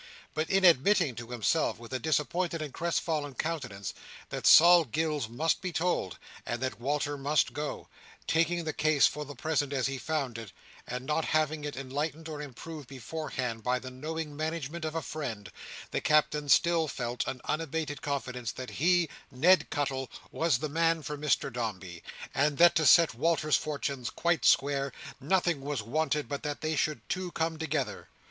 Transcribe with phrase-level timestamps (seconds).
[0.33, 3.93] But in admitting to himself, with a disappointed and crestfallen countenance,
[4.29, 9.35] that Sol Gills must be told, and that Walter must go—taking the case for the
[9.35, 10.53] present as he found it,
[10.87, 16.01] and not having it enlightened or improved beforehand by the knowing management of a friend—the
[16.01, 21.53] Captain still felt an unabated confidence that he, Ned Cuttle, was the man for Mr
[21.53, 22.01] Dombey;
[22.33, 27.01] and that, to set Walter's fortunes quite square, nothing was wanted but that they two
[27.07, 28.09] should come together.